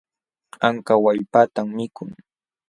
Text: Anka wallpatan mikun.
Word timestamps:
Anka 0.67 0.93
wallpatan 1.03 1.67
mikun. 1.77 2.09